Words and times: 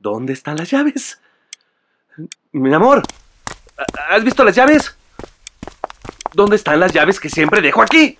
¿Dónde 0.00 0.32
están 0.32 0.56
las 0.56 0.70
llaves? 0.70 1.20
Mi 2.52 2.72
amor, 2.72 3.02
¿has 4.08 4.24
visto 4.24 4.42
las 4.44 4.56
llaves? 4.56 4.96
¿Dónde 6.32 6.56
están 6.56 6.80
las 6.80 6.92
llaves 6.92 7.20
que 7.20 7.28
siempre 7.28 7.60
dejo 7.60 7.82
aquí? 7.82 8.16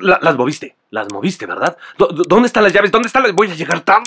La- 0.00 0.18
Las 0.22 0.36
moviste, 0.36 0.76
las 0.90 1.10
moviste, 1.12 1.44
¿verdad? 1.46 1.76
¿Dó- 1.98 2.08
dó- 2.08 2.24
¿Dónde 2.26 2.46
están 2.46 2.62
las 2.62 2.72
llaves? 2.72 2.90
¿Dónde 2.92 3.08
están 3.08 3.22
las...? 3.24 3.32
Voy 3.32 3.50
a 3.50 3.54
llegar 3.54 3.80
tarde. 3.80 4.04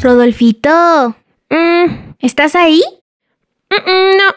Rodolfito, 0.00 1.16
mm, 1.50 2.14
¿estás 2.20 2.54
ahí? 2.54 2.82
Mm, 3.70 3.74
mm, 3.90 4.16
no, 4.16 4.34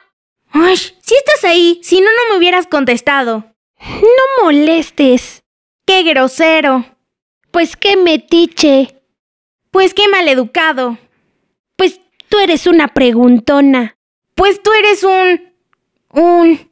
Ay, 0.52 0.76
sí 0.78 1.16
estás 1.16 1.44
ahí, 1.44 1.80
si 1.84 2.02
no, 2.02 2.08
no 2.08 2.30
me 2.30 2.38
hubieras 2.38 2.68
contestado. 2.68 3.46
no 3.80 4.44
molestes. 4.44 5.44
¡Qué 5.86 6.04
grosero! 6.04 6.86
Pues 7.52 7.76
qué 7.76 7.98
metiche. 7.98 9.02
Pues 9.72 9.94
qué 9.94 10.08
maleducado. 10.08 10.98
Pues 11.76 12.00
tú 12.30 12.40
eres 12.40 12.68
una 12.68 12.90
preguntona. 12.90 13.98
Pues 14.36 14.62
tú 14.62 14.72
eres 14.74 15.04
un... 15.04 15.54
un... 16.14 16.72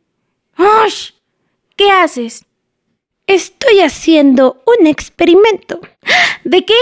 ¡Ay! 0.56 0.92
¿Qué 1.76 1.90
haces? 1.92 2.46
Estoy 3.28 3.82
haciendo 3.82 4.64
un 4.66 4.88
experimento. 4.88 5.82
¿De 6.44 6.66
qué? 6.66 6.74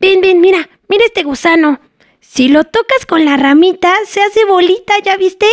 Ven, 0.00 0.20
ven, 0.20 0.40
mira, 0.40 0.68
mira 0.88 1.04
este 1.04 1.22
gusano. 1.22 1.80
Si 2.20 2.48
lo 2.48 2.64
tocas 2.64 3.06
con 3.06 3.24
la 3.24 3.36
ramita, 3.36 3.94
se 4.06 4.20
hace 4.20 4.44
bolita, 4.44 4.94
¿ya 5.02 5.16
viste? 5.16 5.46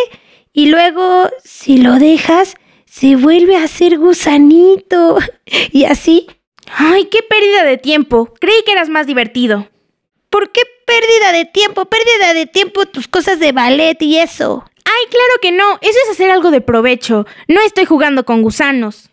Y 0.57 0.67
luego, 0.67 1.29
si 1.43 1.79
lo 1.79 1.95
dejas, 1.95 2.55
se 2.85 3.17
vuelve 3.17 3.57
a 3.57 3.65
hacer 3.65 3.99
gusanito. 3.99 5.19
Y 5.71 5.83
así. 5.83 6.27
Ay, 6.73 7.05
qué 7.05 7.21
pérdida 7.21 7.65
de 7.65 7.77
tiempo. 7.77 8.33
Creí 8.39 8.63
que 8.65 8.71
eras 8.71 8.87
más 8.87 9.05
divertido. 9.05 9.67
¿Por 10.29 10.51
qué 10.51 10.61
pérdida 10.87 11.33
de 11.33 11.45
tiempo? 11.45 11.85
Pérdida 11.85 12.33
de 12.33 12.45
tiempo 12.45 12.85
tus 12.85 13.07
cosas 13.09 13.39
de 13.39 13.51
ballet 13.51 14.01
y 14.01 14.17
eso. 14.17 14.63
Ay, 14.85 15.09
claro 15.09 15.33
que 15.41 15.51
no. 15.51 15.73
Eso 15.81 15.99
es 16.05 16.11
hacer 16.11 16.31
algo 16.31 16.51
de 16.51 16.61
provecho. 16.61 17.27
No 17.49 17.59
estoy 17.61 17.83
jugando 17.83 18.25
con 18.25 18.41
gusanos. 18.41 19.09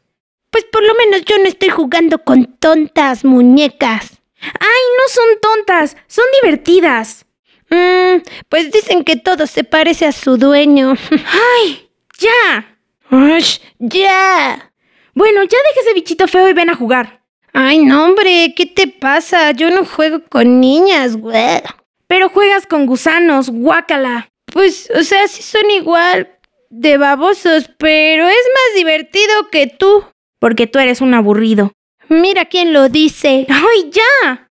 Pues 0.51 0.65
por 0.65 0.85
lo 0.85 0.95
menos 0.95 1.25
yo 1.25 1.37
no 1.39 1.45
estoy 1.45 1.71
jugando 1.71 2.19
con 2.21 2.57
tontas 2.59 3.25
muñecas. 3.25 4.23
Ay, 4.41 4.83
no 4.97 5.09
son 5.09 5.41
tontas. 5.41 5.97
Son 6.07 6.25
divertidas. 6.41 7.27
Mmm, 7.73 8.21
pues 8.51 8.71
dicen 8.71 9.03
que 9.03 9.17
todo 9.17 9.47
se 9.47 9.65
parece 9.65 10.05
a 10.05 10.13
su 10.13 10.37
dueño. 10.37 10.95
Ay, 11.11 11.89
ya. 12.19 12.79
¡Ush! 13.11 13.61
¡Ya! 13.79 14.73
Bueno, 15.15 15.43
ya 15.45 15.59
deja 15.69 15.81
ese 15.81 15.95
bichito 15.95 16.29
feo 16.29 16.49
y 16.49 16.53
ven 16.53 16.69
a 16.69 16.75
jugar. 16.75 17.23
Ay, 17.55 17.79
no, 17.79 18.05
hombre, 18.05 18.53
¿qué 18.55 18.67
te 18.67 18.89
pasa? 18.89 19.53
Yo 19.53 19.71
no 19.71 19.87
juego 19.87 20.23
con 20.29 20.61
niñas, 20.61 21.17
güey. 21.17 21.63
Pero 22.07 22.29
juegas 22.29 22.67
con 22.67 22.85
gusanos, 22.85 23.49
guácala. 23.49 24.29
Pues, 24.53 24.91
o 24.95 25.03
sea, 25.03 25.27
sí 25.29 25.43
son 25.43 25.71
igual 25.71 26.29
de 26.69 26.99
babosos, 26.99 27.71
pero 27.79 28.29
es 28.29 28.35
más 28.55 28.77
divertido 28.77 29.49
que 29.51 29.67
tú. 29.67 30.05
Porque 30.39 30.67
tú 30.67 30.79
eres 30.79 31.01
un 31.01 31.15
aburrido. 31.15 31.73
Mira 32.09 32.47
quién 32.47 32.75
lo 32.75 32.91
dice. 32.91 33.47
¡Ay, 33.49 33.91
ya! 33.91 34.51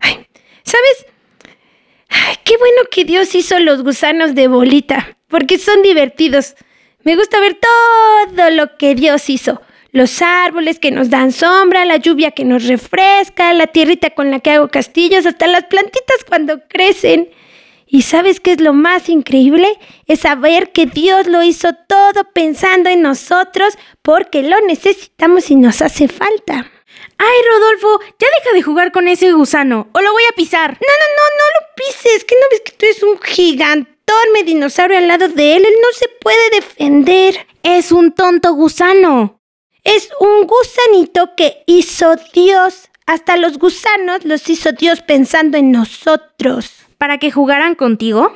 ¿Sabes? 0.00 0.16
Ay, 0.62 1.02
qué 1.02 1.11
bueno 2.62 2.82
que 2.92 3.04
Dios 3.04 3.34
hizo 3.34 3.58
los 3.58 3.82
gusanos 3.82 4.36
de 4.36 4.46
bolita, 4.46 5.16
porque 5.26 5.58
son 5.58 5.82
divertidos. 5.82 6.54
Me 7.02 7.16
gusta 7.16 7.40
ver 7.40 7.58
todo 7.58 8.50
lo 8.50 8.76
que 8.76 8.94
Dios 8.94 9.28
hizo. 9.28 9.60
Los 9.90 10.22
árboles 10.22 10.78
que 10.78 10.92
nos 10.92 11.10
dan 11.10 11.32
sombra, 11.32 11.84
la 11.84 11.96
lluvia 11.96 12.30
que 12.30 12.44
nos 12.44 12.68
refresca, 12.68 13.52
la 13.52 13.66
tierrita 13.66 14.10
con 14.10 14.30
la 14.30 14.38
que 14.38 14.52
hago 14.52 14.68
castillos, 14.68 15.26
hasta 15.26 15.48
las 15.48 15.64
plantitas 15.64 16.18
cuando 16.28 16.60
crecen. 16.68 17.30
¿Y 17.84 18.02
sabes 18.02 18.38
qué 18.38 18.52
es 18.52 18.60
lo 18.60 18.74
más 18.74 19.08
increíble? 19.08 19.66
Es 20.06 20.20
saber 20.20 20.70
que 20.70 20.86
Dios 20.86 21.26
lo 21.26 21.42
hizo 21.42 21.70
todo 21.88 22.30
pensando 22.32 22.90
en 22.90 23.02
nosotros 23.02 23.76
porque 24.02 24.44
lo 24.44 24.56
necesitamos 24.60 25.50
y 25.50 25.56
nos 25.56 25.82
hace 25.82 26.06
falta. 26.06 26.70
Ay, 27.18 27.38
Rodolfo, 27.48 28.00
ya 28.18 28.28
deja 28.38 28.54
de 28.54 28.62
jugar 28.62 28.92
con 28.92 29.08
ese 29.08 29.32
gusano 29.32 29.88
o 29.92 30.00
lo 30.00 30.12
voy 30.12 30.22
a 30.30 30.34
pisar. 30.34 30.72
No, 30.72 30.76
no, 30.76 31.06
no, 31.16 31.21
pises. 31.86 32.24
¿Que 32.24 32.34
no 32.34 32.46
ves 32.50 32.62
que 32.64 32.72
tú 32.72 32.86
eres 32.86 33.02
un 33.02 33.18
gigantorme 33.20 34.44
dinosaurio 34.44 34.98
al 34.98 35.08
lado 35.08 35.28
de 35.28 35.56
él? 35.56 35.64
Él 35.64 35.74
no 35.80 35.88
se 35.92 36.08
puede 36.20 36.50
defender. 36.50 37.46
Es 37.62 37.92
un 37.92 38.12
tonto 38.12 38.54
gusano. 38.54 39.40
Es 39.84 40.10
un 40.20 40.46
gusanito 40.46 41.34
que 41.36 41.62
hizo 41.66 42.16
Dios. 42.32 42.88
Hasta 43.06 43.36
los 43.36 43.58
gusanos 43.58 44.24
los 44.24 44.48
hizo 44.48 44.72
Dios 44.72 45.02
pensando 45.02 45.58
en 45.58 45.72
nosotros. 45.72 46.70
¿Para 46.98 47.18
que 47.18 47.32
jugaran 47.32 47.74
contigo? 47.74 48.32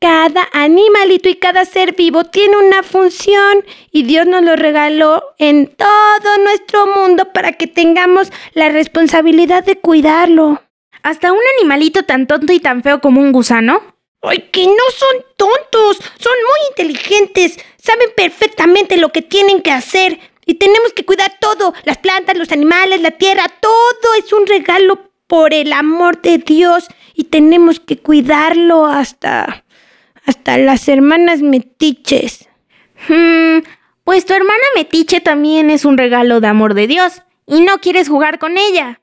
Cada 0.00 0.48
animalito 0.52 1.28
y 1.28 1.36
cada 1.36 1.64
ser 1.64 1.94
vivo 1.94 2.24
tiene 2.24 2.56
una 2.58 2.82
función 2.82 3.64
y 3.90 4.02
Dios 4.02 4.26
nos 4.26 4.42
lo 4.42 4.54
regaló 4.54 5.34
en 5.38 5.74
todo 5.74 6.38
nuestro 6.44 6.86
mundo 6.86 7.32
para 7.32 7.52
que 7.52 7.66
tengamos 7.66 8.30
la 8.52 8.68
responsabilidad 8.68 9.64
de 9.64 9.76
cuidarlo. 9.76 10.60
¿Hasta 11.04 11.32
un 11.32 11.40
animalito 11.58 12.04
tan 12.04 12.26
tonto 12.26 12.50
y 12.54 12.60
tan 12.60 12.82
feo 12.82 13.02
como 13.02 13.20
un 13.20 13.30
gusano? 13.30 13.82
¡Ay, 14.22 14.48
que 14.50 14.66
no 14.66 14.72
son 14.96 15.22
tontos! 15.36 15.98
Son 16.18 16.32
muy 16.32 16.68
inteligentes. 16.70 17.58
Saben 17.76 18.08
perfectamente 18.16 18.96
lo 18.96 19.10
que 19.10 19.20
tienen 19.20 19.60
que 19.60 19.70
hacer. 19.70 20.18
Y 20.46 20.54
tenemos 20.54 20.94
que 20.94 21.04
cuidar 21.04 21.34
todo. 21.38 21.74
Las 21.84 21.98
plantas, 21.98 22.38
los 22.38 22.50
animales, 22.52 23.02
la 23.02 23.10
tierra. 23.10 23.44
Todo 23.60 24.14
es 24.18 24.32
un 24.32 24.46
regalo 24.46 25.10
por 25.26 25.52
el 25.52 25.74
amor 25.74 26.22
de 26.22 26.38
Dios. 26.38 26.86
Y 27.14 27.24
tenemos 27.24 27.80
que 27.80 27.98
cuidarlo 27.98 28.86
hasta... 28.86 29.66
hasta 30.24 30.56
las 30.56 30.88
hermanas 30.88 31.42
metiches. 31.42 32.48
Hmm, 33.08 33.58
pues 34.04 34.24
tu 34.24 34.32
hermana 34.32 34.64
Metiche 34.74 35.20
también 35.20 35.68
es 35.68 35.84
un 35.84 35.98
regalo 35.98 36.40
de 36.40 36.48
amor 36.48 36.72
de 36.72 36.86
Dios 36.86 37.22
y 37.46 37.60
no 37.60 37.78
quieres 37.80 38.08
jugar 38.08 38.38
con 38.38 38.56
ella. 38.56 39.00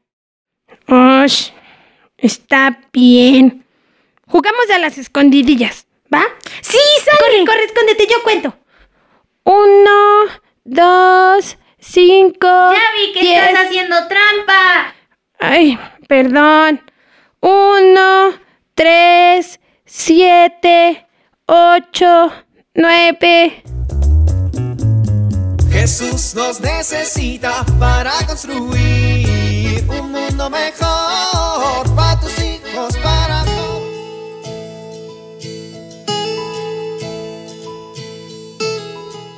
Osh, 0.87 1.51
está 2.21 2.79
bien. 2.93 3.65
Jugamos 4.27 4.69
a 4.73 4.79
las 4.79 4.97
escondidillas, 4.97 5.87
¿va? 6.13 6.23
¡Sí, 6.61 6.77
sale! 7.03 7.17
Corre, 7.19 7.45
corre, 7.45 7.65
escóndete, 7.65 8.07
yo 8.09 8.23
cuento. 8.23 8.55
Uno, 9.43 10.27
dos, 10.63 11.57
cinco. 11.79 12.47
Ya 12.47 12.81
vi 12.95 13.13
que 13.13 13.19
diez. 13.19 13.43
estás 13.47 13.65
haciendo 13.65 13.95
trampa. 14.07 14.95
Ay, 15.39 15.77
perdón. 16.07 16.81
Uno, 17.41 18.39
tres, 18.75 19.59
siete, 19.85 21.07
ocho, 21.47 22.31
nueve. 22.75 23.63
Jesús 25.71 26.35
nos 26.35 26.61
necesita 26.61 27.65
para 27.79 28.11
construir 28.27 29.83
un 29.89 30.11
mundo 30.11 30.49
mejor 30.49 31.10
para 31.95 32.19
tus 32.19 32.39
hijos, 32.39 32.97
para 32.97 33.43
todos. 33.45 33.81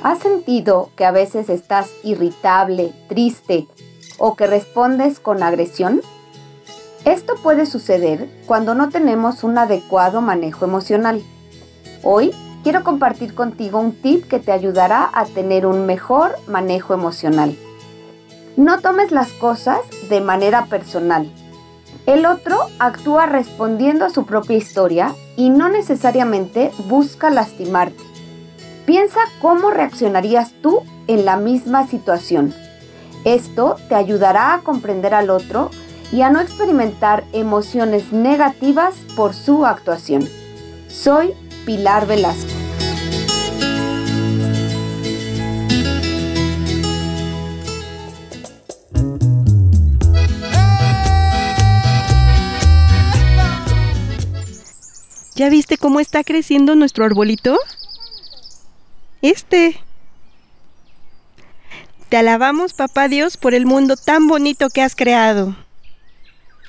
¿Has 0.02 0.18
sentido 0.18 0.90
que 0.96 1.04
a 1.04 1.10
veces 1.10 1.48
estás 1.48 1.90
irritable, 2.02 2.92
triste 3.08 3.66
o 4.18 4.36
que 4.36 4.46
respondes 4.46 5.18
con 5.18 5.42
agresión? 5.42 6.02
Esto 7.04 7.34
puede 7.42 7.66
suceder 7.66 8.28
cuando 8.46 8.74
no 8.74 8.88
tenemos 8.88 9.44
un 9.44 9.58
adecuado 9.58 10.20
manejo 10.20 10.64
emocional. 10.64 11.22
Hoy 12.02 12.32
quiero 12.62 12.82
compartir 12.84 13.34
contigo 13.34 13.78
un 13.78 13.92
tip 13.92 14.26
que 14.26 14.38
te 14.38 14.52
ayudará 14.52 15.10
a 15.12 15.24
tener 15.26 15.66
un 15.66 15.86
mejor 15.86 16.36
manejo 16.46 16.94
emocional. 16.94 17.56
No 18.56 18.80
tomes 18.80 19.10
las 19.10 19.32
cosas 19.32 19.80
de 20.08 20.20
manera 20.20 20.66
personal. 20.66 21.30
El 22.06 22.26
otro 22.26 22.58
actúa 22.78 23.26
respondiendo 23.26 24.04
a 24.04 24.10
su 24.10 24.26
propia 24.26 24.56
historia 24.56 25.14
y 25.36 25.48
no 25.48 25.70
necesariamente 25.70 26.70
busca 26.86 27.30
lastimarte. 27.30 28.02
Piensa 28.84 29.20
cómo 29.40 29.70
reaccionarías 29.70 30.52
tú 30.60 30.82
en 31.06 31.24
la 31.24 31.36
misma 31.36 31.86
situación. 31.86 32.54
Esto 33.24 33.76
te 33.88 33.94
ayudará 33.94 34.52
a 34.52 34.60
comprender 34.60 35.14
al 35.14 35.30
otro 35.30 35.70
y 36.12 36.20
a 36.20 36.30
no 36.30 36.40
experimentar 36.40 37.24
emociones 37.32 38.12
negativas 38.12 38.94
por 39.16 39.32
su 39.32 39.64
actuación. 39.64 40.28
Soy 40.88 41.32
Pilar 41.64 42.06
Velasco. 42.06 42.53
¿Ya 55.44 55.50
viste 55.50 55.76
cómo 55.76 56.00
está 56.00 56.24
creciendo 56.24 56.74
nuestro 56.74 57.04
arbolito? 57.04 57.58
Este. 59.20 59.78
Te 62.08 62.16
alabamos, 62.16 62.72
papá 62.72 63.08
Dios, 63.08 63.36
por 63.36 63.52
el 63.52 63.66
mundo 63.66 63.96
tan 63.96 64.26
bonito 64.26 64.70
que 64.70 64.80
has 64.80 64.96
creado. 64.96 65.54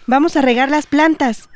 Vamos 0.08 0.36
a 0.36 0.42
regar 0.42 0.70
las 0.70 0.88
plantas. 0.88 1.48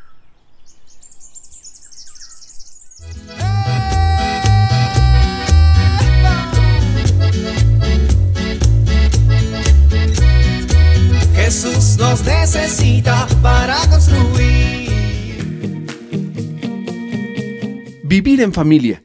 Vivir 18.10 18.42
en 18.42 18.54
familia. 18.54 19.04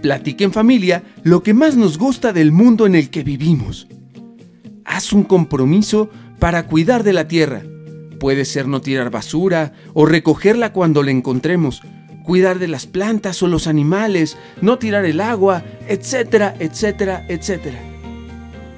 Platique 0.00 0.42
en 0.42 0.54
familia 0.54 1.02
lo 1.22 1.42
que 1.42 1.52
más 1.52 1.76
nos 1.76 1.98
gusta 1.98 2.32
del 2.32 2.50
mundo 2.50 2.86
en 2.86 2.94
el 2.94 3.10
que 3.10 3.22
vivimos. 3.22 3.86
Haz 4.86 5.12
un 5.12 5.22
compromiso 5.22 6.08
para 6.38 6.66
cuidar 6.66 7.02
de 7.04 7.12
la 7.12 7.28
tierra. 7.28 7.62
Puede 8.18 8.46
ser 8.46 8.66
no 8.68 8.80
tirar 8.80 9.10
basura 9.10 9.74
o 9.92 10.06
recogerla 10.06 10.72
cuando 10.72 11.02
la 11.02 11.10
encontremos, 11.10 11.82
cuidar 12.24 12.58
de 12.58 12.68
las 12.68 12.86
plantas 12.86 13.42
o 13.42 13.48
los 13.48 13.66
animales, 13.66 14.38
no 14.62 14.78
tirar 14.78 15.04
el 15.04 15.20
agua, 15.20 15.62
etcétera, 15.88 16.54
etcétera, 16.58 17.26
etcétera. 17.28 17.80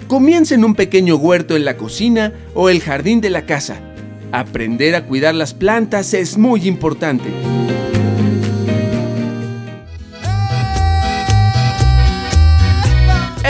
Comienza 0.08 0.56
en 0.56 0.64
un 0.64 0.75
pequeño 0.75 1.14
huerto 1.14 1.54
en 1.54 1.64
la 1.64 1.76
cocina 1.76 2.32
o 2.54 2.69
el 2.69 2.81
jardín 2.81 3.20
de 3.20 3.31
la 3.31 3.46
casa. 3.46 3.81
Aprender 4.32 4.96
a 4.96 5.06
cuidar 5.06 5.36
las 5.36 5.54
plantas 5.54 6.12
es 6.12 6.36
muy 6.36 6.66
importante. 6.66 7.31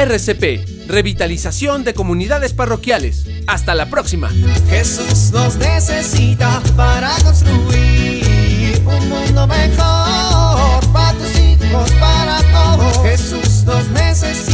RCP, 0.00 0.88
Revitalización 0.88 1.84
de 1.84 1.92
Comunidades 1.92 2.54
Parroquiales. 2.54 3.26
Hasta 3.46 3.74
la 3.74 3.90
próxima. 3.90 4.30
Jesús 4.70 5.30
nos 5.30 5.56
necesita 5.56 6.62
para 6.74 7.14
construir 7.22 8.82
un 8.86 9.08
mundo 9.10 9.46
mejor 9.46 10.86
para 10.90 11.18
tus 11.18 11.38
hijos, 11.38 11.90
para 12.00 12.40
todos. 12.50 13.02
Jesús 13.02 13.64
nos 13.64 13.86
necesita. 13.88 14.49